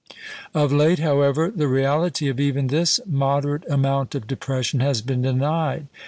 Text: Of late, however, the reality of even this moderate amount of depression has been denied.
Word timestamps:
Of 0.55 0.71
late, 0.71 0.97
however, 0.97 1.51
the 1.51 1.67
reality 1.67 2.27
of 2.27 2.39
even 2.39 2.69
this 2.73 2.99
moderate 3.05 3.69
amount 3.69 4.15
of 4.15 4.25
depression 4.25 4.79
has 4.79 4.99
been 5.03 5.21
denied. 5.21 5.89